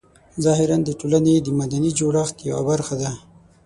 ظاهراً 0.43 0.77
د 0.85 0.89
ټولنې 0.99 1.33
د 1.41 1.47
مدني 1.59 1.91
جوړښت 1.99 2.37
یوه 2.49 2.61
برخه 2.69 2.95
ده. 3.01 3.11